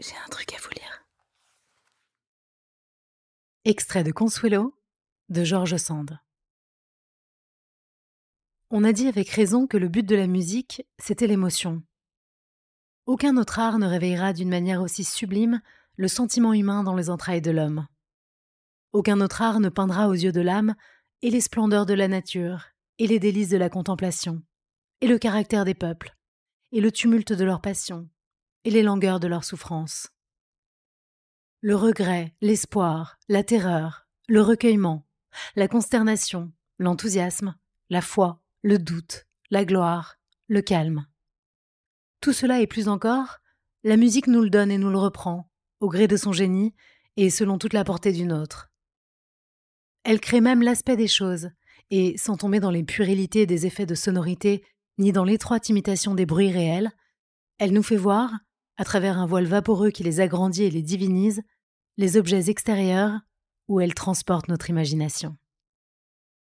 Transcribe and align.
J'ai 0.00 0.16
un 0.26 0.28
truc 0.28 0.52
à 0.52 0.56
vous 0.58 0.70
lire. 0.70 1.06
Extrait 3.64 4.02
de 4.02 4.10
Consuelo 4.10 4.76
de 5.28 5.44
George 5.44 5.76
Sand. 5.76 6.18
On 8.70 8.82
a 8.82 8.92
dit 8.92 9.06
avec 9.06 9.28
raison 9.28 9.68
que 9.68 9.76
le 9.76 9.88
but 9.88 10.04
de 10.04 10.16
la 10.16 10.26
musique, 10.26 10.84
c'était 10.98 11.28
l'émotion. 11.28 11.80
Aucun 13.06 13.36
autre 13.36 13.60
art 13.60 13.78
ne 13.78 13.86
réveillera 13.86 14.32
d'une 14.32 14.48
manière 14.48 14.82
aussi 14.82 15.04
sublime 15.04 15.62
le 15.94 16.08
sentiment 16.08 16.52
humain 16.52 16.82
dans 16.82 16.96
les 16.96 17.08
entrailles 17.08 17.40
de 17.40 17.52
l'homme. 17.52 17.86
Aucun 18.92 19.20
autre 19.20 19.42
art 19.42 19.60
ne 19.60 19.68
peindra 19.68 20.08
aux 20.08 20.14
yeux 20.14 20.32
de 20.32 20.40
l'âme 20.40 20.74
et 21.22 21.30
les 21.30 21.40
splendeurs 21.40 21.86
de 21.86 21.94
la 21.94 22.08
nature, 22.08 22.64
et 22.98 23.06
les 23.06 23.20
délices 23.20 23.48
de 23.48 23.56
la 23.56 23.70
contemplation, 23.70 24.42
et 25.00 25.06
le 25.06 25.18
caractère 25.18 25.64
des 25.64 25.74
peuples, 25.74 26.16
et 26.72 26.80
le 26.80 26.90
tumulte 26.90 27.32
de 27.32 27.44
leurs 27.44 27.60
passions, 27.60 28.08
et 28.64 28.70
les 28.70 28.82
langueurs 28.82 29.20
de 29.20 29.28
leurs 29.28 29.44
souffrances. 29.44 30.08
Le 31.60 31.76
regret, 31.76 32.34
l'espoir, 32.40 33.18
la 33.28 33.42
terreur, 33.42 34.06
le 34.28 34.42
recueillement, 34.42 35.06
la 35.56 35.68
consternation, 35.68 36.52
l'enthousiasme, 36.78 37.54
la 37.90 38.00
foi, 38.00 38.42
le 38.62 38.78
doute, 38.78 39.26
la 39.50 39.64
gloire, 39.64 40.16
le 40.48 40.62
calme. 40.62 41.06
Tout 42.20 42.32
cela 42.32 42.60
et 42.60 42.66
plus 42.66 42.88
encore, 42.88 43.38
la 43.82 43.96
musique 43.96 44.26
nous 44.26 44.42
le 44.42 44.50
donne 44.50 44.70
et 44.70 44.78
nous 44.78 44.90
le 44.90 44.98
reprend, 44.98 45.50
au 45.80 45.88
gré 45.88 46.08
de 46.08 46.16
son 46.16 46.32
génie 46.32 46.74
et 47.16 47.30
selon 47.30 47.58
toute 47.58 47.74
la 47.74 47.84
portée 47.84 48.12
d'une 48.12 48.32
autre. 48.32 48.70
Elle 50.04 50.20
crée 50.20 50.40
même 50.40 50.62
l'aspect 50.62 50.96
des 50.96 51.08
choses, 51.08 51.50
et 51.90 52.16
sans 52.18 52.36
tomber 52.36 52.60
dans 52.60 52.70
les 52.70 52.84
puérilités 52.84 53.46
des 53.46 53.66
effets 53.66 53.86
de 53.86 53.94
sonorité 53.94 54.64
ni 54.98 55.12
dans 55.12 55.24
l'étroite 55.24 55.68
imitation 55.68 56.14
des 56.14 56.26
bruits 56.26 56.52
réels, 56.52 56.90
elle 57.58 57.72
nous 57.72 57.82
fait 57.82 57.96
voir, 57.96 58.32
à 58.76 58.84
travers 58.84 59.18
un 59.18 59.26
voile 59.26 59.46
vaporeux 59.46 59.90
qui 59.90 60.02
les 60.02 60.20
agrandit 60.20 60.64
et 60.64 60.70
les 60.70 60.82
divinise, 60.82 61.42
les 61.96 62.16
objets 62.16 62.50
extérieurs 62.50 63.20
où 63.68 63.80
elle 63.80 63.94
transporte 63.94 64.48
notre 64.48 64.70
imagination. 64.70 65.36